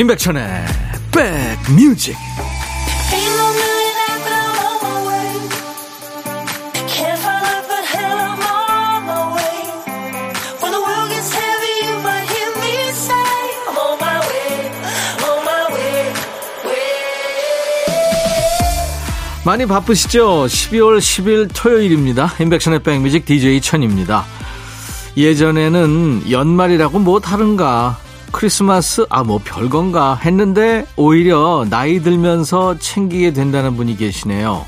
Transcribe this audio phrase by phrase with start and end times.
[0.00, 0.64] 임백천의
[1.12, 2.16] 백뮤직
[19.44, 20.46] 많이 바쁘시죠?
[20.46, 22.32] 12월 10일 토요일입니다.
[22.40, 24.24] 임백천의 백뮤직 DJ 천입니다.
[25.18, 27.98] 예전에는 연말이라고 뭐 다른가
[28.40, 34.64] 크리스마스 아 뭐 별건가 했는데 오히려 나이 들면서 챙기게 된다는 분이 계시네요.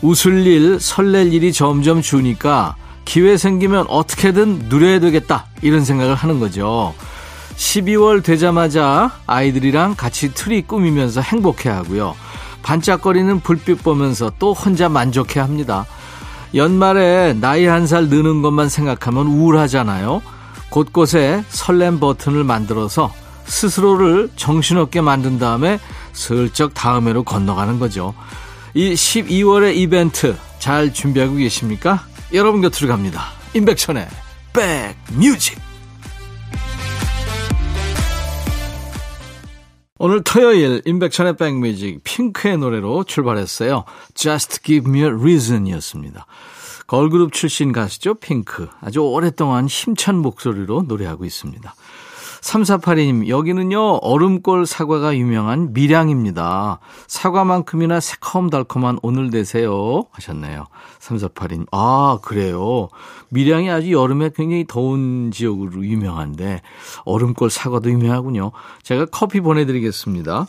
[0.00, 6.94] 웃을 일, 설렐 일이 점점 주니까 기회 생기면 어떻게든 누려야 되겠다 이런 생각을 하는 거죠.
[7.56, 12.14] 12월 되자마자 아이들이랑 같이 트리 꾸미면서 행복해 하고요.
[12.62, 15.84] 반짝거리는 불빛 보면서 또 혼자 만족해 합니다.
[16.54, 20.22] 연말에 나이 한 살 느는 것만 생각하면 우울하잖아요.
[20.72, 23.12] 곳곳에 설렘 버튼을 만들어서
[23.44, 25.78] 스스로를 정신없게 만든 다음에
[26.14, 28.14] 슬쩍 다음 해로 건너가는 거죠.
[28.72, 32.06] 이 12월의 이벤트 잘 준비하고 계십니까?
[32.32, 33.26] 여러분 곁으로 갑니다.
[33.54, 34.08] 임백천의
[34.54, 35.60] 백뮤직
[39.98, 43.84] 오늘 토요일 임백천의 백뮤직 핑크의 노래로 출발했어요.
[44.14, 46.26] Just Give Me a Reason 이었습니다.
[46.86, 48.14] 걸그룹 출신 가수죠.
[48.14, 48.68] 핑크.
[48.80, 51.74] 아주 오랫동안 힘찬 목소리로 노래하고 있습니다.
[52.42, 56.80] 3482님, 여기는요, 얼음골 사과가 유명한 밀양입니다.
[57.06, 60.06] 사과만큼이나 새콤달콤한 오늘 되세요.
[60.10, 60.66] 하셨네요.
[60.98, 62.88] 3482님, 아, 그래요.
[63.28, 66.62] 밀양이 아주 여름에 굉장히 더운 지역으로 유명한데,
[67.04, 68.50] 얼음골 사과도 유명하군요.
[68.82, 70.48] 제가 커피 보내드리겠습니다.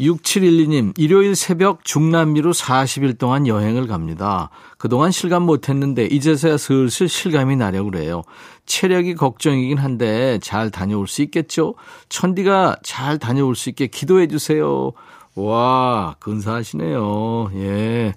[0.00, 4.50] 6712님, 일요일 새벽 중남미로 40일 동안 여행을 갑니다.
[4.78, 8.22] 그동안 실감 못했는데, 이제서야 슬슬 실감이 나려고 그래요.
[8.66, 11.74] 체력이 걱정이긴 한데, 잘 다녀올 수 있겠죠?
[12.08, 14.92] 천디가 잘 다녀올 수 있게 기도해 주세요.
[15.34, 17.52] 와, 근사하시네요.
[17.54, 18.14] 예.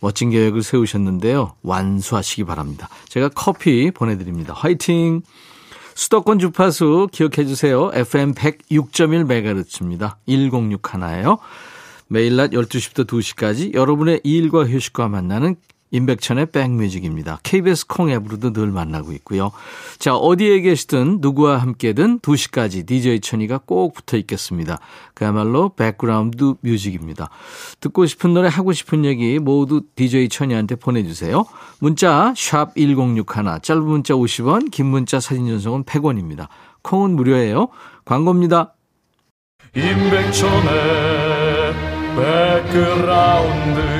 [0.00, 1.54] 멋진 계획을 세우셨는데요.
[1.62, 2.88] 완수하시기 바랍니다.
[3.08, 4.52] 제가 커피 보내드립니다.
[4.54, 5.22] 화이팅!
[5.94, 7.90] 수도권 주파수 기억해 주세요.
[7.92, 10.16] FM 106.1MHz입니다.
[10.26, 11.38] 106 하나예요.
[12.08, 15.56] 매일 낮 12시부터 2시까지 여러분의 일과 휴식과 만나는
[15.90, 17.40] 임백천의 백뮤직입니다.
[17.42, 19.50] KBS 콩 앱으로도 늘 만나고 있고요.
[19.98, 24.78] 자, 어디에 계시든 누구와 함께든 2시까지 DJ 천이가 꼭 붙어 있겠습니다.
[25.14, 27.30] 그야말로 백그라운드 뮤직입니다.
[27.80, 31.44] 듣고 싶은 노래 하고 싶은 얘기 모두 DJ 천이한테 보내주세요.
[31.80, 33.24] 문자 1061,
[33.62, 36.48] 짧은 문자 50원, 긴 문자 사진 전송은 100원입니다.
[36.82, 37.68] 콩은 무료예요.
[38.04, 38.74] 광고입니다.
[39.74, 41.74] 임백천의
[42.16, 43.99] 백그라운드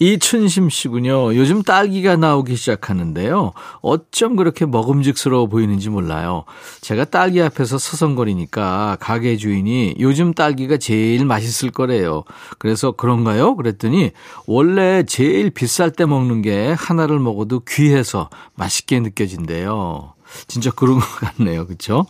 [0.00, 1.34] 이춘심 씨군요.
[1.34, 3.52] 요즘 딸기가 나오기 시작하는데요.
[3.80, 6.44] 어쩜 그렇게 먹음직스러워 보이는지 몰라요.
[6.80, 12.22] 제가 딸기 앞에서 서성거리니까 가게 주인이 요즘 딸기가 제일 맛있을 거래요.
[12.58, 13.56] 그래서 그런가요?
[13.56, 14.12] 그랬더니
[14.46, 20.14] 원래 제일 비쌀 때 먹는 게 하나를 먹어도 귀해서 맛있게 느껴진대요.
[20.46, 21.66] 진짜 그런 것 같네요.
[21.66, 22.06] 그렇죠?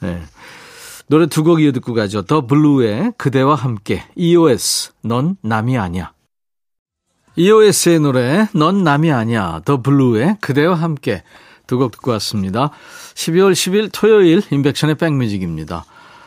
[0.00, 0.20] 네.
[1.08, 2.22] 노래 두 곡 이어 듣고 가죠.
[2.22, 6.12] 더 블루의 그대와 함께 EOS 넌 남이 아니야.
[7.40, 11.22] EOS의 노래 넌 남이 아니야 더 블루의 그대와 함께
[11.66, 12.70] 두 곡 듣고 왔습니다.
[13.14, 15.86] 12월 10일 토요일 임백천의 백뮤직입니다.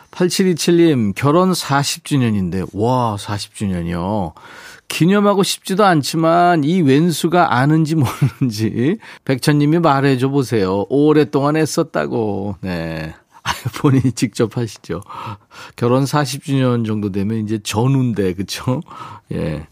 [0.10, 4.34] 8727님 결혼 40주년인데 와 40주년이요.
[4.88, 10.88] 기념하고 싶지도 않지만 이 왼수가 아는지 모르는지 백천님이 말해줘 보세요.
[10.90, 12.56] 오랫동안 했었다고.
[12.62, 13.14] 네.
[13.78, 15.02] 본인이 직접 하시죠.
[15.76, 18.82] 결혼 40주년 정도 되면 이제 전우인데 그쵸?
[19.34, 19.68] 예.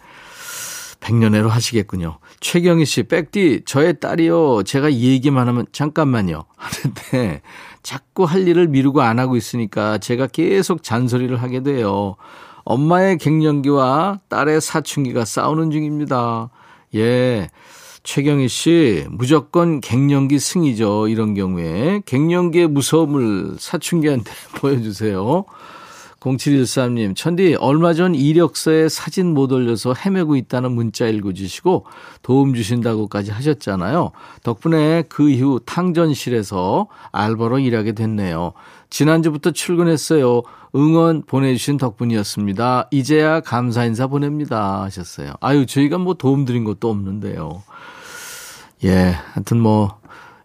[1.01, 2.19] 백년해로 하시겠군요.
[2.39, 4.63] 최경희 씨, 백디, 저의 딸이요.
[4.63, 6.45] 제가 이 얘기만 하면 잠깐만요.
[6.56, 7.42] 하는데
[7.83, 12.15] 자꾸 할 일을 미루고 안 하고 있으니까 제가 계속 잔소리를 하게 돼요.
[12.63, 16.50] 엄마의 갱년기와 딸의 사춘기가 싸우는 중입니다.
[16.95, 17.50] 예.
[18.03, 21.07] 최경희 씨, 무조건 갱년기 승이죠.
[21.07, 22.01] 이런 경우에.
[22.06, 25.45] 갱년기의 무서움을 사춘기한테 보여주세요.
[26.21, 31.85] 0713님, 천디, 얼마 전 이력서에 사진 못 올려서 헤매고 있다는 문자 읽어주시고
[32.21, 34.12] 도움 주신다고까지 하셨잖아요.
[34.44, 38.53] 덕분에 그 이후 탕전실에서 알바로 일하게 됐네요.
[38.91, 40.44] 지난주부터 출근했어요.
[40.75, 42.89] 응원 보내주신 덕분이었습니다.
[42.91, 44.83] 이제야 감사 인사 보냅니다.
[44.83, 45.33] 하셨어요.
[45.41, 47.63] 아유, 저희가 뭐 도움 드린 것도 없는데요.
[48.83, 49.97] 예, 하여튼 뭐,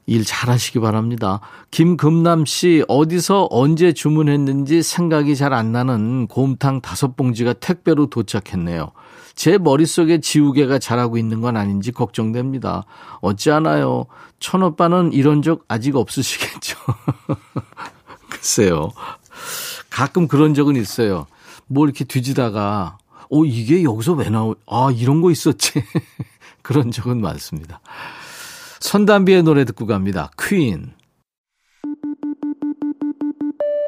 [0.07, 1.41] 일 잘하시기 바랍니다.
[1.73, 8.93] 김금남 씨, 어디서 언제 주문했는지 생각이 잘 안 나는 곰탕 다섯 봉지가 택배로 도착했네요.
[9.35, 12.85] 제 머릿속에 지우개가 자라고 있는 건 아닌지 걱정됩니다.
[13.21, 14.07] 어찌 하나요?
[14.39, 16.79] 천오빠는 이런 적 아직 없으시겠죠?
[18.31, 18.93] 글쎄요.
[19.91, 21.27] 가끔 그런 적은 있어요.
[21.67, 22.99] 뭐 이렇게 뒤지다가,
[23.31, 25.83] 어, 이게 여기서 왜 나오, 아, 이런 거 있었지.
[26.63, 27.81] 그런 적은 많습니다.
[28.87, 30.31] 선담비의 노래 듣고 갑니다.
[30.39, 30.93] 퀸.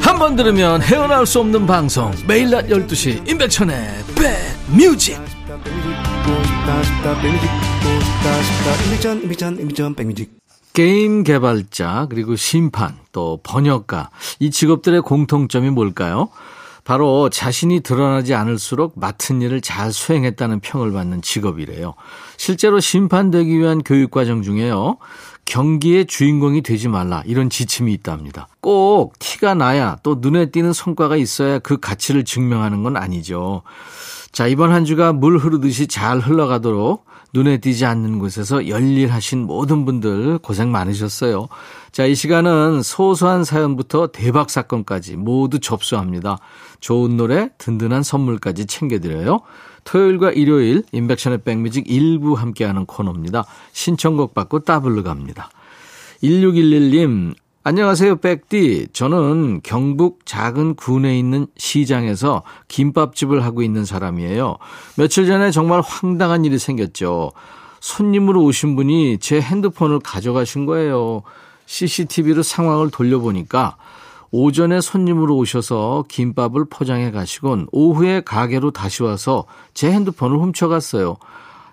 [0.00, 3.88] 한 번 들으면 헤어나올 수 없는 방송 매일 낮 12시 임백천의
[4.68, 5.18] 백뮤직
[10.72, 16.28] 게임 개발자 그리고 심판 또 번역가 이 직업들의 공통점이 뭘까요?
[16.84, 21.94] 바로 자신이 드러나지 않을수록 맡은 일을 잘 수행했다는 평을 받는 직업이래요.
[22.38, 24.96] 실제로 심판되기 위한 교육 과정 중에요.
[25.48, 28.48] 경기의 주인공이 되지 말라 이런 지침이 있답니다.
[28.60, 33.62] 꼭 티가 나야 또 눈에 띄는 성과가 있어야 그 가치를 증명하는 건 아니죠.
[34.30, 40.38] 자, 이번 한 주가 물 흐르듯이 잘 흘러가도록 눈에 띄지 않는 곳에서 열일하신 모든 분들
[40.38, 41.48] 고생 많으셨어요.
[41.92, 46.38] 자, 이 시간은 소소한 사연부터 대박 사건까지 모두 접수합니다.
[46.80, 49.40] 좋은 노래, 든든한 선물까지 챙겨드려요.
[49.88, 53.46] 토요일과 일요일 인백션의 백뮤직 일부 함께하는 코너입니다.
[53.72, 55.48] 신청곡 받고 따블로 갑니다.
[56.22, 58.88] 1611님 안녕하세요, 백디.
[58.92, 64.58] 저는 경북 작은 군에 있는 시장에서 김밥집을 하고 있는 사람이에요.
[64.96, 67.32] 며칠 전에 정말 황당한 일이 생겼죠.
[67.80, 71.22] 손님으로 오신 분이 제 핸드폰을 가져가신 거예요.
[71.64, 73.76] CCTV로 상황을 돌려보니까
[74.30, 79.44] 오전에 손님으로 오셔서 김밥을 포장해 가시곤 오후에 가게로 다시 와서
[79.74, 81.16] 제 핸드폰을 훔쳐갔어요.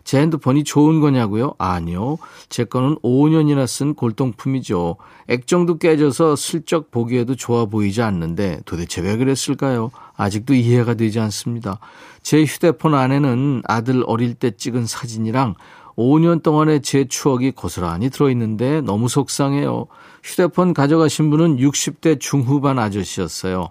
[0.05, 1.55] 제 핸드폰이 좋은 거냐고요?
[1.57, 2.17] 아니요.
[2.47, 4.97] 제 거는 5년이나 쓴 골동품이죠.
[5.27, 9.89] 액정도 깨져서 슬쩍 보기에도 좋아 보이지 않는데 도대체 왜 그랬을까요?
[10.15, 11.79] 아직도 이해가 되지 않습니다.
[12.21, 15.55] 제 휴대폰 안에는 아들 어릴 때 찍은 사진이랑
[15.97, 19.87] 5년 동안의 제 추억이 고스란히 들어있는데 너무 속상해요.
[20.23, 23.69] 휴대폰 가져가신 분은 60대 중후반 아저씨였어요.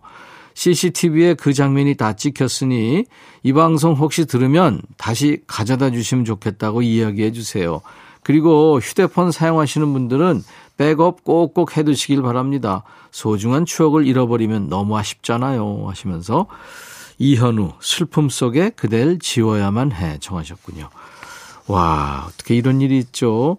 [0.54, 3.04] CCTV에 그 장면이 다 찍혔으니
[3.42, 7.82] 이 방송 혹시 들으면 다시 가져다 주시면 좋겠다고 이야기해 주세요.
[8.22, 10.42] 그리고 휴대폰 사용하시는 분들은
[10.76, 12.84] 백업 꼭꼭 해 두시길 바랍니다.
[13.10, 15.84] 소중한 추억을 잃어버리면 너무 아쉽잖아요.
[15.88, 16.46] 하시면서
[17.18, 20.88] 이현우 슬픔 속에 그댈 지워야만 해 정하셨군요.
[21.66, 23.58] 와 어떻게 이런 일이 있죠.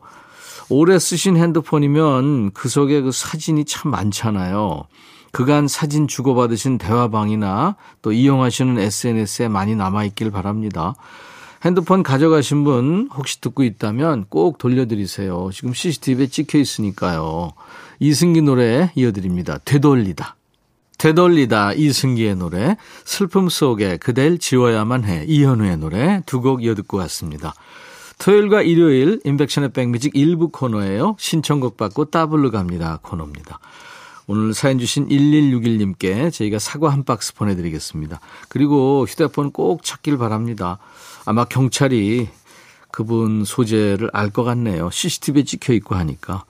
[0.70, 4.86] 오래 쓰신 핸드폰이면 그 속에 그 사진이 참 많잖아요.
[5.32, 10.96] 그간 사진 주고받으신 대화방이나 또 이용하시는 SNS에 많이 남아있길 바랍니다.
[11.64, 15.50] 핸드폰 가져가신 분 혹시 듣고 있다면 꼭 돌려드리세요.
[15.52, 17.52] 지금 CCTV에 찍혀 있으니까요.
[18.00, 19.58] 이승기 노래 이어드립니다.
[19.66, 20.36] 되돌리다.
[20.98, 27.54] 되돌리다 이승기의 노래 슬픔 속에 그댈 지워야만 해 이현우의 노래 두 곡 이어듣고 왔습니다.
[28.20, 31.16] 토요일과 일요일 인백션의 백뮤직 일부 코너예요.
[31.20, 33.60] 신청곡 받고 따블로 갑니다 코너입니다.
[34.28, 38.20] 오늘 사연 주신 1161님께 저희가 사과 한 박스 보내드리겠습니다.
[38.50, 40.80] 그리고 휴대폰 꼭 찾길 바랍니다.
[41.26, 42.30] 아마 경찰이
[42.92, 44.90] 그분 소재를 알 것 같네요.
[44.90, 46.46] CCTV에 찍혀 있고 하니까.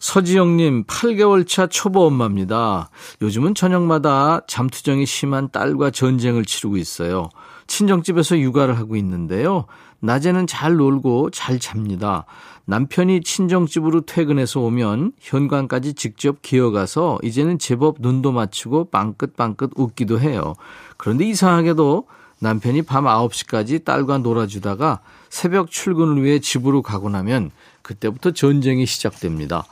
[0.00, 2.88] 서지영님, 8개월 차 초보 엄마입니다.
[3.20, 7.28] 요즘은 저녁마다 잠투정이 심한 딸과 전쟁을 치르고 있어요.
[7.66, 9.66] 친정집에서 육아를 하고 있는데요.
[10.00, 12.24] 낮에는 잘 놀고 잘 잡니다.
[12.64, 20.54] 남편이 친정집으로 퇴근해서 오면 현관까지 직접 기어가서 이제는 제법 눈도 맞추고 빵긋빵긋 웃기도 해요.
[20.96, 22.06] 그런데 이상하게도
[22.40, 27.50] 남편이 밤 9시까지 딸과 놀아주다가 새벽 출근을 위해 집으로 가고 나면
[27.82, 29.64] 그때부터 전쟁이 시작됩니다.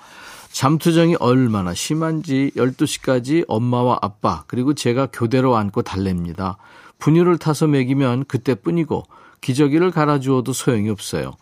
[0.51, 6.57] 잠투정이 얼마나 심한지 12시까지 엄마와 아빠 그리고 제가 교대로 안고 달랩니다.
[6.99, 9.05] 분유를 타서 먹이면 그때뿐이고
[9.41, 11.33] 기저귀를 갈아주어도 소용이 없어요.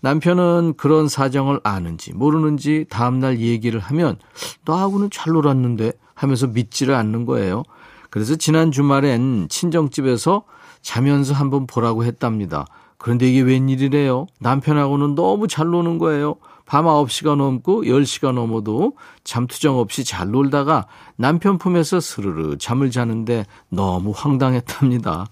[0.00, 4.16] 남편은 그런 사정을 아는지 모르는지 다음날 얘기를 하면
[4.64, 7.62] 너하고는 잘 놀았는데 하면서 믿지를 않는 거예요.
[8.08, 10.44] 그래서 지난 주말엔 친정집에서
[10.82, 12.66] 자면서 한번 보라고 했답니다.
[12.98, 14.26] 그런데 이게 웬일이래요?
[14.40, 16.36] 남편하고는 너무 잘 노는 거예요.
[16.70, 18.92] 밤 9시가 넘고 10시가 넘어도
[19.24, 20.86] 잠투정 없이 잘 놀다가
[21.16, 25.26] 남편 품에서 스르르 잠을 자는데 너무 황당했답니다.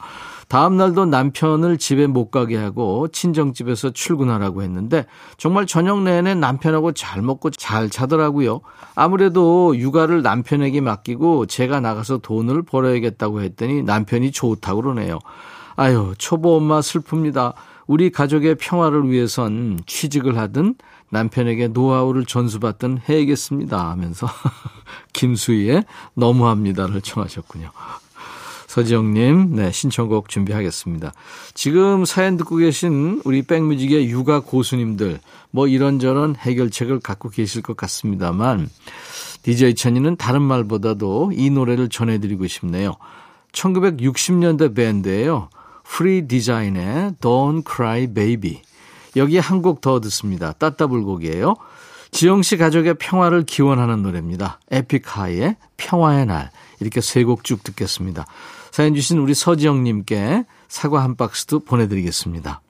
[0.49, 7.50] 다음날도 남편을 집에 못 가게 하고 친정집에서 출근하라고 했는데 정말 저녁 내내 남편하고 잘 먹고
[7.50, 8.61] 잘 자더라고요.
[8.97, 15.21] 아무래도 육아를 남편에게 맡기고 제가 나가서 돈을 벌어야겠다고 했더니 남편이 좋다고 그러네요.
[15.76, 17.54] 아유, 초보 엄마 슬픕니다.
[17.87, 20.75] 우리 가족의 평화를 위해선 취직을 하든
[21.11, 24.27] 남편에게 노하우를 전수받든 해야겠습니다 하면서
[25.12, 25.85] 김수희의
[26.15, 27.71] 너무합니다를 청하셨군요.
[28.69, 31.15] 서지영님, 네, 신청곡 준비하겠습니다.
[31.55, 38.69] 지금 사연 듣고 계신 우리 백뮤직의 육아 고수님들, 뭐 이런저런 해결책을 갖고 계실 것 같습니다만,
[39.43, 42.97] DJ 천이는 다른 말보다도 이 노래를 전해드리고 싶네요.
[43.53, 45.49] 1960년대 밴드예요.
[45.83, 48.61] Free Design의 Don't Cry Baby.
[49.18, 50.52] 여기에 한 곡 더 듣습니다.
[50.52, 51.54] 따따불곡이에요.
[52.10, 54.60] 지영 씨 가족의 평화를 기원하는 노래입니다.
[54.70, 56.50] 에픽하이의 평화의 날.
[56.80, 58.25] 이렇게 세 곡 쭉 듣겠습니다.
[58.70, 62.60] 사연 주신 우리 서지영님께 사과 한 박스도 보내드리겠습니다.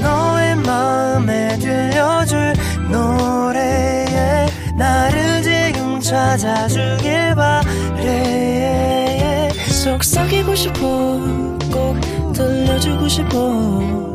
[0.00, 2.54] 너의 마음에 들려줄
[2.90, 4.46] 노래에
[4.78, 9.50] 나를 지금 찾아주길 바래
[9.82, 10.80] 속삭이고 싶어
[11.72, 14.14] 꼭 들려주고 싶어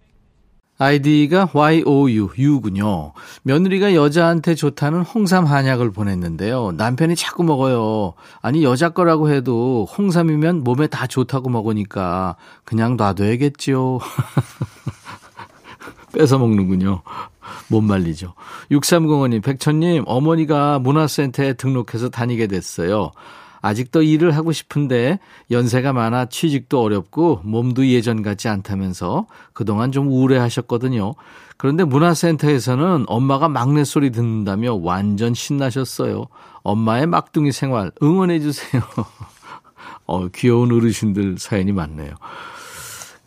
[0.81, 3.13] 아이디가 YOU, 유군요.
[3.43, 6.71] 며느리가 여자한테 좋다는 홍삼 한약을 보냈는데요.
[6.71, 8.15] 남편이 자꾸 먹어요.
[8.41, 13.99] 아니, 여자 거라고 해도 홍삼이면 몸에 다 좋다고 먹으니까 그냥 놔둬야겠지요.
[16.17, 17.03] 뺏어 먹는군요.
[17.67, 18.33] 못 말리죠.
[18.71, 23.11] 6305님, 백천님, 어머니가 문화센터에 등록해서 다니게 됐어요.
[23.61, 31.13] 아직도 일을 하고 싶은데 연세가 많아 취직도 어렵고 몸도 예전 같지 않다면서 그동안 좀 우울해하셨거든요.
[31.57, 36.25] 그런데 문화센터에서는 엄마가 막내 소리 듣는다며 완전 신나셨어요.
[36.63, 38.81] 엄마의 막둥이 생활 응원해 주세요.
[40.07, 42.15] 어, 귀여운 어르신들 사연이 많네요.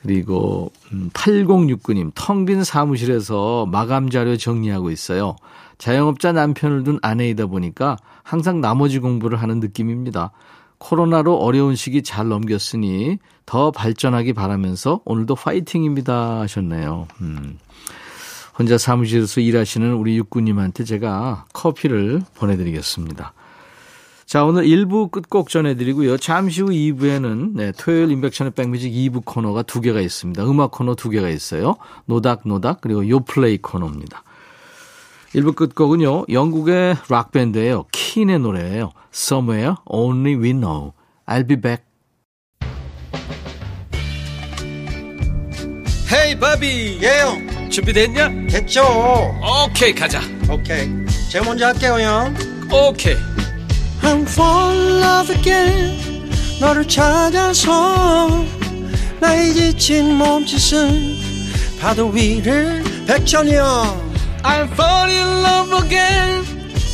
[0.03, 0.71] 그리고
[1.15, 5.37] 8069님 음, 텅빈 사무실에서 마감 자료 정리하고 있어요.
[5.79, 10.33] 자영업자 남편을 둔 아내이다 보니까 항상 나머지 공부를 하는 느낌입니다.
[10.79, 17.09] 코로나로 어려운 시기 잘 넘겼으니 더 발전하기 바라면서 오늘도 파이팅입니다 하셨네요.
[17.21, 17.59] 음.
[18.59, 23.33] 혼자 사무실에서 일하시는 우리 육구님한테 제가 커피를 보내드리겠습니다.
[24.27, 26.17] 자, 오늘 1부 끝곡 전해드리고요.
[26.17, 30.45] 잠시 후 2부에는 네, 토요일 인백션의 백뮤직 2부 코너가 두 개가 있습니다.
[30.45, 31.77] 음악 코너 두 개가 있어요.
[32.07, 34.23] 노닥노닥 그리고 요플레이 코너입니다.
[35.35, 36.27] 1부 끝곡은요.
[36.31, 37.87] 영국의 락밴드예요.
[37.93, 38.93] 킨의 노래예요.
[39.13, 40.93] Somewhere Only We Know.
[41.27, 41.85] I'll be back.
[46.13, 48.47] 헤이 바비 예영 준비됐냐?
[48.49, 48.85] 됐죠
[49.43, 50.89] 오케이 가자 오케이
[51.29, 52.35] 제가 먼저 할게요 형
[52.71, 53.17] 오케이
[54.03, 58.45] I'm fall in love again 너를 찾아서
[59.19, 61.17] 나의 지친 몸짓은
[61.81, 64.04] 파도 위를 백천이 형
[64.45, 66.45] I'm fall in love again.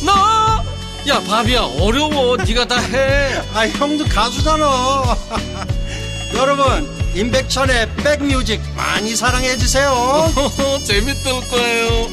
[0.04, 2.36] 너야 바비야 어려워.
[2.36, 3.42] 네가 다 해.
[3.54, 4.66] 아 형도 가수잖아
[6.36, 9.92] 여러분 임백천의 백뮤직 많이 사랑해 주세요.
[10.86, 12.08] 재밌을 거예요.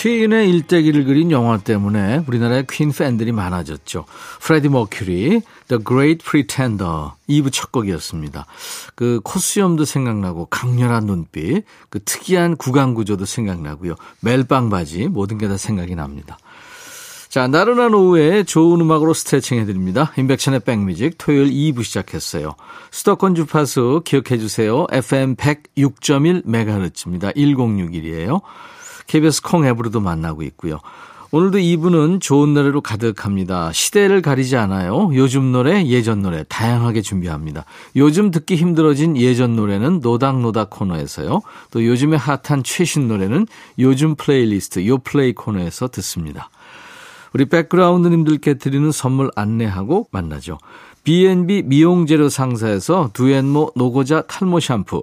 [0.00, 4.04] 퀸의 일대기를 그린 영화 때문에 우리나라에 퀸 팬들이 많아졌죠.
[4.40, 8.46] 프레디 머큐리, The Great Pretender 2부 첫 곡이었습니다.
[8.94, 13.94] 그 콧수염도 생각나고 강렬한 눈빛, 그 특이한 구강 구조도 생각나고요.
[14.20, 16.38] 멜빵 바지 모든 게 다 생각이 납니다.
[17.28, 20.12] 자, 나른한 오후에 좋은 음악으로 스트레칭 해드립니다.
[20.16, 22.54] 임백천의 백뮤직 토요일 2부 시작했어요.
[22.90, 24.86] 수도권 주파수 기억해 주세요.
[24.90, 27.36] FM 106.1MHz입니다.
[27.36, 28.40] 1061이에요.
[29.06, 30.80] KBS 콩 앱으로도 만나고 있고요.
[31.30, 33.70] 오늘도 2부는 좋은 노래로 가득합니다.
[33.72, 35.10] 시대를 가리지 않아요.
[35.12, 37.66] 요즘 노래, 예전 노래 다양하게 준비합니다.
[37.96, 41.42] 요즘 듣기 힘들어진 예전 노래는 노닥노닥 코너에서요.
[41.70, 43.46] 또 요즘에 핫한 최신 노래는
[43.78, 46.48] 요즘 플레이리스트 요플레이 코너에서 듣습니다.
[47.34, 50.56] 우리 백그라운드님들께 드리는 선물 안내하고 만나죠.
[51.04, 55.02] B&B 미용재료 상사에서 두앤모 노고자 탈모 샴푸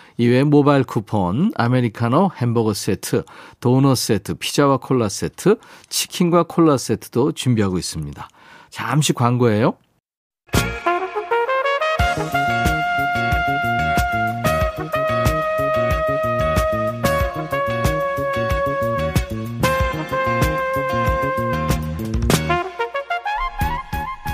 [0.17, 3.23] 이외에 모바일 쿠폰, 아메리카노 햄버거 세트,
[3.59, 5.57] 도넛 세트, 피자와 콜라 세트,
[5.89, 8.27] 치킨과 콜라 세트도 준비하고 있습니다.
[8.69, 9.77] 잠시 광고예요.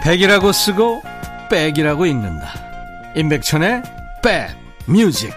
[0.03, 1.01] 백이라고 쓰고
[1.50, 2.48] 백이라고 읽는다.
[3.17, 3.84] 임백천의
[4.24, 4.55] 백
[4.86, 5.34] 뮤직.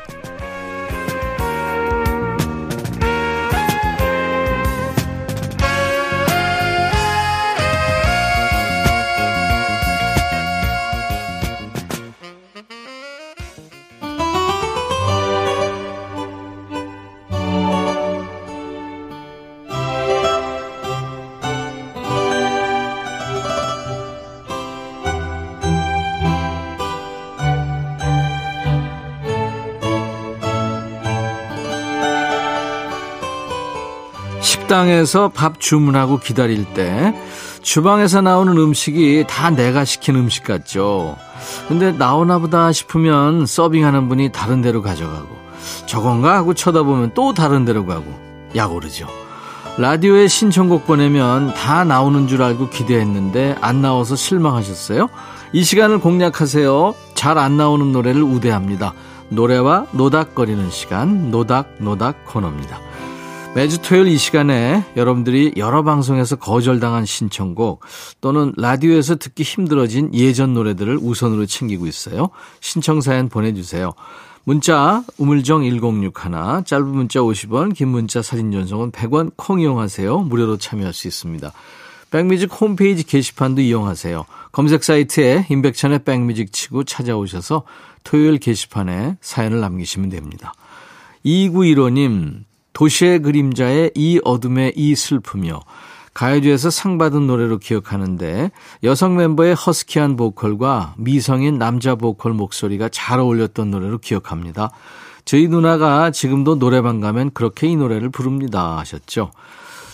[34.70, 37.12] 식당에서 밥 주문하고 기다릴 때
[37.60, 41.16] 주방에서 나오는 음식이 다 내가 시킨 음식 같죠.
[41.66, 45.28] 근데 나오나 보다 싶으면 서빙하는 분이 다른 데로 가져가고
[45.86, 48.04] 저건가 하고 쳐다보면 또 다른 데로 가고
[48.54, 49.08] 약오르죠.
[49.76, 55.08] 라디오에 신청곡 보내면 다 나오는 줄 알고 기대했는데 안 나와서 실망하셨어요?
[55.52, 56.94] 이 시간을 공략하세요.
[57.16, 58.94] 잘 안 나오는 노래를 우대합니다.
[59.30, 62.89] 노래와 노닥거리는 시간 노닥노닥 코너입니다.
[63.52, 67.80] 매주 토요일 이 시간에 여러분들이 여러 방송에서 거절당한 신청곡
[68.20, 72.30] 또는 라디오에서 듣기 힘들어진 예전 노래들을 우선으로 챙기고 있어요.
[72.60, 73.92] 신청 사연 보내주세요.
[74.44, 76.12] 문자 우물정 1061
[76.64, 80.20] 짧은 문자 50원 긴 문자 사진 전송은 100원 콩 이용하세요.
[80.20, 81.52] 무료로 참여할 수 있습니다.
[82.12, 84.26] 백뮤직 홈페이지 게시판도 이용하세요.
[84.52, 87.64] 검색 사이트에 임백천의 백뮤직 치고 찾아오셔서
[88.04, 90.54] 토요일 게시판에 사연을 남기시면 됩니다.
[91.24, 92.49] 2915님
[92.80, 95.60] 도시의 그림자의 이 어둠의 이 슬픔이요.
[96.14, 98.50] 가요제에서 상 받은 노래로 기억하는데
[98.84, 104.70] 여성 멤버의 허스키한 보컬과 미성인 남자 보컬 목소리가 잘 어울렸던 노래로 기억합니다.
[105.26, 109.30] 저희 누나가 지금도 노래방 가면 그렇게 이 노래를 부릅니다 하셨죠.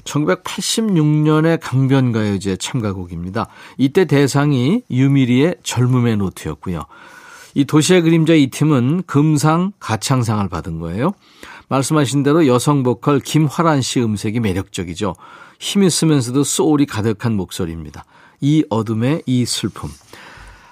[0.05, 3.49] 1986년의 강변가요제 참가곡입니다.
[3.79, 6.85] 이때 대상이 유미리의 젊음의 노트였고요.
[7.57, 11.14] 이 도시의 그림자 이 팀은 금상, 가창상을 받은 거예요.
[11.68, 15.14] 말씀하신 대로 여성 보컬 김화란 씨 음색이 매력적이죠.
[15.59, 18.05] 힘이 쓰면서도 소울이 가득한 목소리입니다.
[18.40, 19.90] 이 어둠의 이 슬픔.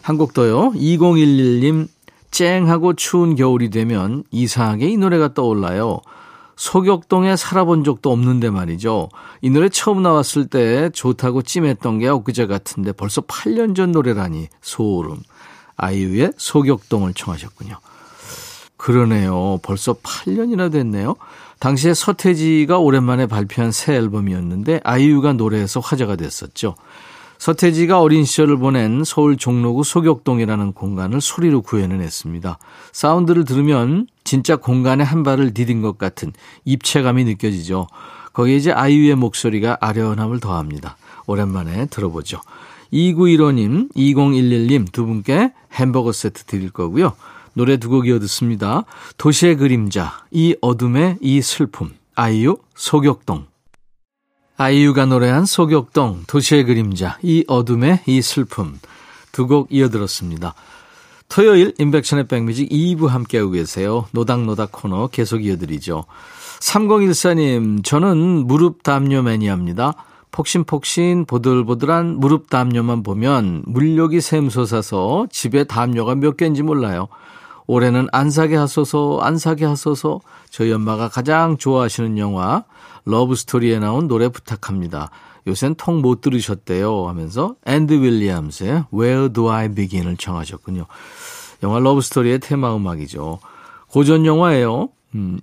[0.03, 0.73] 한 곡 더요.
[0.73, 1.89] 2011님
[2.31, 6.01] 쨍하고 추운 겨울이 되면 이상하게 이 노래가 떠올라요.
[6.57, 9.09] 소격동에 살아본 적도 없는데 말이죠.
[9.41, 15.23] 이 노래 처음 나왔을 때 좋다고 찜했던 게 엊그제 같은데 벌써 8년 전 노래라니 소름.
[15.77, 17.77] 아이유의 소격동을 청하셨군요.
[18.85, 19.61] 그러네요.
[19.63, 21.17] 벌써 8년이나 됐네요.
[21.59, 26.75] 당시에 서태지가 오랜만에 발표한 새 앨범이었는데 아이유가 노래해서 화제가 됐었죠.
[27.39, 32.59] 서태지가 어린 시절을 보낸 서울 종로구 소격동이라는 공간을 소리로 구현을 했습니다.
[32.93, 36.35] 사운드를 들으면 진짜 공간에 한 발을 디딘 것 같은
[36.67, 37.87] 입체감이 느껴지죠.
[38.35, 40.99] 거기에 이제 아이유의 목소리가 아련함을 더합니다.
[41.27, 42.43] 오랜만에 들어보죠.
[42.93, 47.15] 2915님, 2011님 두 분께 햄버거 세트 드릴 거고요.
[47.55, 48.85] 노래 두 곡 이어 듣습니다.
[49.17, 53.47] 도시의 그림자, 이 어둠의 이 슬픔, 아이유, 소격동.
[54.57, 58.79] 아이유가 노래한 소격동, 도시의 그림자, 이 어둠의 이 슬픔
[59.33, 60.55] 두 곡 이어 들었습니다.
[61.29, 64.07] 토요일 인백션의 백뮤직 2부 함께하고 계세요.
[64.13, 66.05] 노닥노닥 코너 계속 이어드리죠.
[66.61, 69.95] 3014님, 저는 무릎 담요 매니아입니다.
[70.31, 77.09] 폭신폭신 보들보들한 무릎 담요만 보면 물욕이 샘솟아서 집에 담요가 몇 개인지 몰라요.
[77.67, 80.21] 올해는 안 사게 하소서, 안 사게 하소서.
[80.51, 82.65] 저희 엄마가 가장 좋아하시는 영화
[83.05, 85.11] 러브스토리에 나온 노래 부탁합니다.
[85.47, 90.87] 요샌 통 못 들으셨대요 하면서 앤디 윌리엄스의 Where Do I Begin을 청하셨군요.
[91.63, 93.41] 영화 러브스토리의 테마 음악이죠.
[93.89, 94.89] 고전 영화예요.
[95.15, 95.41] 음,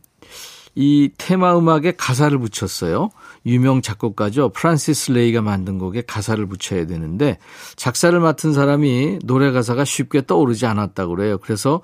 [0.76, 3.10] 이 테마 음악에 가사를 붙였어요.
[3.46, 4.50] 유명 작곡가죠.
[4.50, 7.38] 프란시스 레이가 만든 곡에 가사를 붙여야 되는데
[7.76, 11.38] 작사를 맡은 사람이 노래 가사가 쉽게 떠오르지 않았다고 그래요.
[11.40, 11.82] 그래서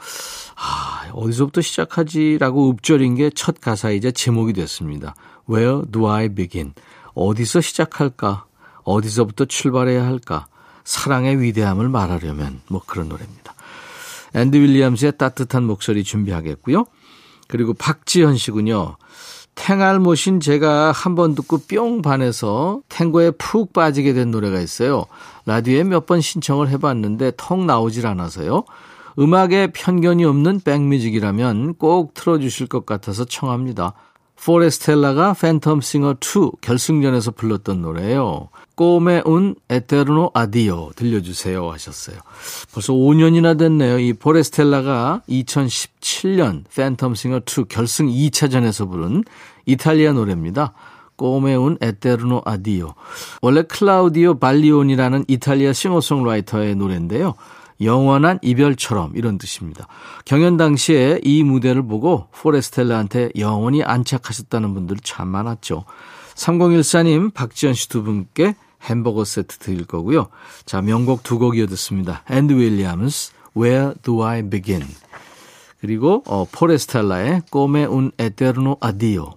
[0.56, 5.16] 아, 어디서부터 시작하지라고 읊조린 게 첫 가사이자 제목이 됐습니다.
[5.50, 6.74] Where do I begin?
[7.16, 8.46] 어디서 시작할까?
[8.84, 10.48] 어디서부터 출발해야 할까?
[10.84, 13.54] 사랑의 위대함을 말하려면 뭐 그런 노래입니다.
[14.36, 16.86] 앤디 윌리엄스의 따뜻한 목소리 준비하겠고요.
[17.48, 18.98] 그리고 박지현 씨군요.
[19.58, 25.06] 탱알못인 제가 한 번 듣고 뿅 반해서 탱고에 푹 빠지게 된 노래가 있어요.
[25.46, 28.64] 라디오에 몇 번 신청을 해봤는데 통 나오질 않아서요.
[29.20, 33.94] 음악에 편견이 없는 백뮤직이라면 꼭 틀어주실 것 같아서 청합니다.
[34.44, 38.50] 포레스텔라가 팬텀 싱어 2 결승전에서 불렀던 노래예요.
[38.76, 42.18] Come un eterno addio 들려주세요 하셨어요.
[42.72, 44.00] 벌써 5년이나 됐네요.
[44.00, 49.24] 이 포레스텔라가 2017년 팬텀 싱어 2 결승 2차전에서 부른
[49.66, 50.74] 이탈리아 노래입니다.
[51.16, 52.94] Come un eterno addio.
[53.42, 57.34] 원래 클라우디오 발리오니라는 이탈리아 싱어송라이터의 노래인데요.
[57.82, 59.88] 영원한 이별처럼 이런 뜻입니다.
[60.26, 65.86] 경연 당시에 이 무대를 보고 포레스텔라한테 영원히 안착하셨다는 분들 참 많았죠.
[66.36, 70.28] 3014님, 박지연 씨 두 분께 햄버거 세트 드릴 거고요.
[70.66, 72.24] 자, 명곡 두 곡 이어 듣습니다.
[72.30, 74.86] 앤디 윌리엄스, Where Do I Begin?
[75.80, 79.34] 그리고 어, 포레스텔라의 Come un eterno addio.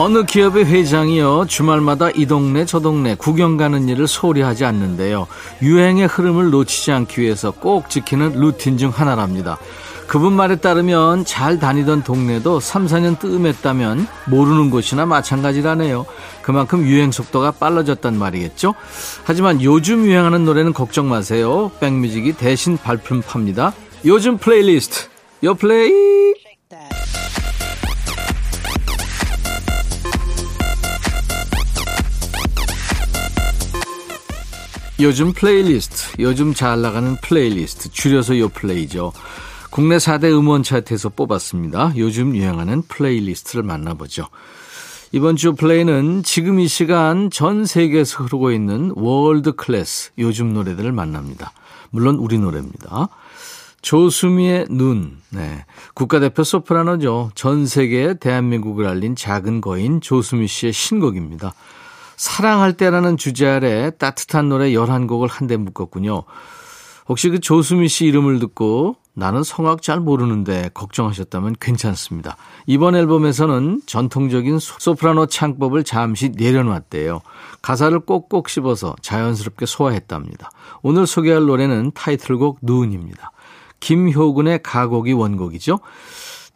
[0.00, 5.26] 어느 기업의 회장이요 주말마다 이 동네 저 동네 구경 가는 일을 소홀히 하지 않는데요.
[5.60, 9.58] 유행의 흐름을 놓치지 않기 위해서 꼭 지키는 루틴 중 하나랍니다.
[10.06, 16.06] 그분 말에 따르면 잘 다니던 동네도 3, 4년 뜸했다면 모르는 곳이나 마찬가지라네요.
[16.42, 18.76] 그만큼 유행 속도가 빨라졌단 말이겠죠?
[19.24, 21.72] 하지만 요즘 유행하는 노래는 걱정 마세요.
[21.80, 23.72] 백뮤직이 대신 발품 팝니다.
[24.04, 25.08] 요즘 플레이리스트
[25.42, 26.34] 요 플레이
[35.00, 39.12] 요즘 플레이리스트, 요즘 잘 나가는 플레이리스트, 줄여서 요 플레이죠.
[39.70, 41.92] 국내 4대 음원 차트에서 뽑았습니다.
[41.96, 44.26] 요즘 유행하는 playlist를 만나보죠.
[45.12, 51.52] 이번 주 플레이는 지금 이 시간 전 세계에서 흐르고 있는 world class 요즘 노래들을 만납니다.
[51.90, 53.08] 물론 우리 노래입니다.
[53.80, 55.64] 조수미의 눈, 네.
[55.94, 57.30] 국가대표 소프라노죠.
[57.36, 61.54] 전 세계에 대한민국을 알린 작은 거인 조수미 씨의 신곡입니다.
[62.18, 66.24] 사랑할 때라는 주제 아래 따뜻한 노래 11곡을 한데 묶었군요.
[67.08, 72.36] 혹시 그 조수미 씨 이름을 듣고 나는 성악 잘 모르는데 걱정하셨다면 괜찮습니다.
[72.66, 77.20] 이번 앨범에서는 전통적인 소프라노 창법을 잠시 내려놨대요.
[77.62, 80.50] 가사를 꼭꼭 씹어서 자연스럽게 소화했답니다.
[80.82, 83.30] 오늘 소개할 노래는 타이틀곡 눈입니다.
[83.80, 85.78] 김효근의 가곡이 원곡이죠.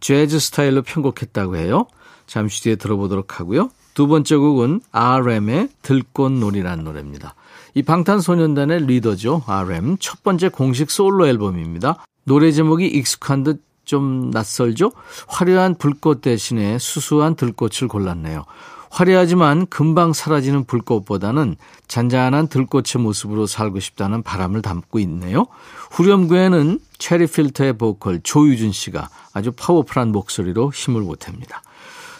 [0.01, 1.87] 재즈 스타일로 편곡했다고 해요.
[2.27, 3.71] 잠시 뒤에 들어보도록 하고요.
[3.95, 7.35] 두 번째 곡은 RM의 들꽃놀이라는 노래입니다.
[7.75, 9.43] 이 방탄소년단의 리더죠.
[9.47, 9.97] RM.
[10.01, 12.05] 첫 번째 공식 솔로 앨범입니다.
[12.25, 14.93] 노래 제목이 익숙한 듯 좀 낯설죠?
[15.29, 18.45] 화려한 불꽃 대신에 수수한 들꽃을 골랐네요.
[18.91, 21.57] 화려하지만 금방 사라지는 불꽃보다는
[21.89, 25.47] 잔잔한 들꽃의 모습으로 살고 싶다는 바람을 담고 있네요.
[25.93, 31.61] 후렴구에는 체리 필터의 보컬 조유진 씨가 아주 파워풀한 목소리로 힘을 보탭니다.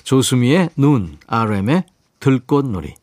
[0.05, 1.85] 조수미의 눈, RM의
[2.21, 2.95] 들꽃놀이.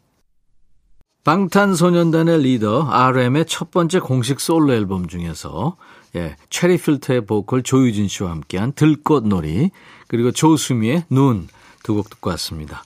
[1.24, 5.76] 방탄소년단의 리더 RM의 첫 번째 공식 솔로 앨범 중에서
[6.16, 9.70] 예, 체리 필터의 보컬 조유진 씨와 함께한 들꽃놀이
[10.08, 11.48] 그리고 조수미의 눈
[11.84, 12.84] 두 곡 듣고 왔습니다.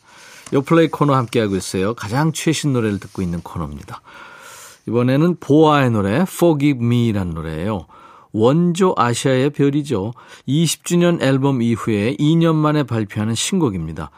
[0.53, 1.93] 요플레이 코너 함께하고 있어요.
[1.95, 4.01] 가장 최신 노래를 듣고 있는 코너입니다.
[4.87, 7.87] 이번에는 보아의 노래 Forgive Me라는 노래예요.
[8.33, 10.13] 원조 아시아의 별이죠.
[10.47, 14.09] 20주년 앨범 이후에 2년 만에 발표하는 신곡입니다.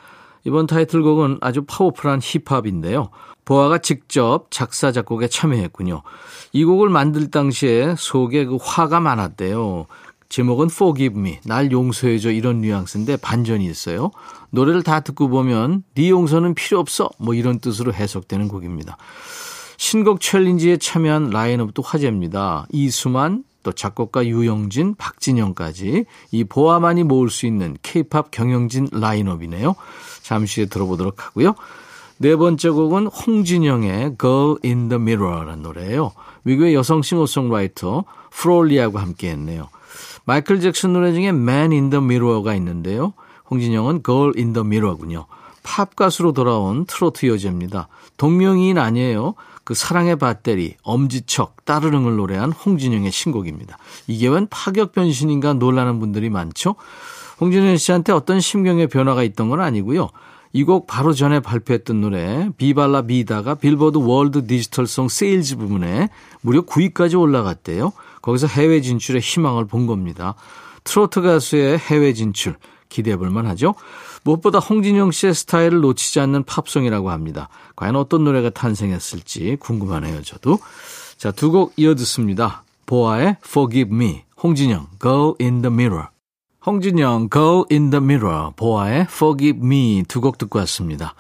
[0.46, 3.10] 이번 타이틀곡은 아주 파워풀한 힙합인데요.
[3.44, 6.02] 보아가 직접 작사, 작곡에 참여했군요.
[6.54, 9.86] 이 곡을 만들 당시에 속에 그 화가 많았대요.
[10.30, 14.12] 제목은 Forgive Me, 날 용서해줘 이런 뉘앙스인데 반전이 있어요.
[14.50, 18.98] 노래를 다 듣고 보면 네 용서는 필요 없어 뭐 이런 뜻으로 해석되는 곡입니다.
[19.78, 22.66] 신곡 챌린지에 참여한 라인업도 화제입니다.
[22.72, 29.74] 이수만, 또 작곡가 유영진, 박진영까지 이 보아만이 모을 수 있는 케이팝 경영진 라인업이네요.
[30.22, 31.56] 잠시 후에 들어보도록 하고요.
[32.20, 36.12] 네 번째 곡은 홍진영의 Girl in the Mirror라는 노래예요.
[36.44, 39.70] 미국의 여성 싱어송라이터 프롤리하고 함께 했네요.
[40.26, 43.14] 마이클 잭슨 노래 중에 Man in the Mirror가 있는데요.
[43.50, 45.26] 홍진영은 Girl in the Mirror군요.
[45.64, 47.88] 팝 가수로 돌아온 트로트 여제입니다.
[48.18, 49.34] 동명이인 아니에요.
[49.66, 53.78] 그 사랑의 배터리, 엄지척, 따르릉을 노래한 홍진영의 신곡입니다.
[54.08, 56.76] 이게 웬 파격 변신인가 놀라는 분들이 많죠?
[57.42, 60.10] 홍진영 씨한테 어떤 심경의 변화가 있던 건 아니고요.
[60.54, 66.08] 이 곡 바로 전에 발표했던 노래 Viva La Vida가 빌보드 World Digital Song Sales 부분에
[66.40, 67.92] 무려 9위까지 올라갔대요.
[68.22, 70.36] 거기서 해외 진출의 희망을 본 겁니다.
[70.86, 72.56] 트로트 가수의 해외 진출
[72.88, 73.76] 기대해 볼 만하죠.
[74.26, 77.48] 무엇보다 홍진영 씨의 스타일을 놓치지 않는 팝송이라고 합니다.
[77.76, 80.60] 과연 어떤 노래가 탄생했을지 궁금하네요, 저도.
[81.18, 82.64] 자, 두 곡 이어 듣습니다.
[82.88, 86.08] 보아의 Forgive Me, 홍진영, Go in the Mirror.
[86.66, 91.14] 홍진영, Go in the Mirror, 보아의 Forgive Me 두 곡 듣고 왔습니다.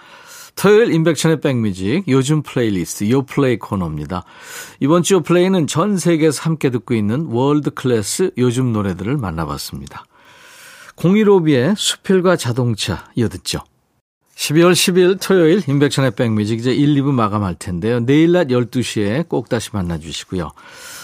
[0.55, 4.23] 토요일 임백천의 백뮤직 요즘 플레이리스트 요플레이 코너입니다.
[4.79, 10.05] 이번 주 요플레이는 전 세계에서 함께 듣고 있는 world class 요즘 노래들을 만나봤습니다.
[10.95, 13.59] 015B의 수필과 자동차 이어듣죠.
[14.35, 17.99] 12월 10일 토요일 임백천의 백뮤직 이제 1, 2부 마감할 텐데요.
[18.01, 20.51] 내일 낮 12시에 꼭 다시 만나주시고요.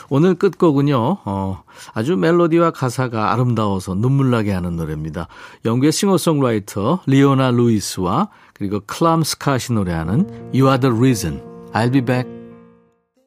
[0.09, 5.29] 오늘 끝곡은요, 어, 아주 멜로디와 가사가 아름다워서 눈물나게 하는 노래입니다.
[5.63, 11.41] 영국의 싱어송라이터 리오나 루이스와 그리고 클람 스카시 노래하는 You are the reason,
[11.73, 12.40] I'll be back.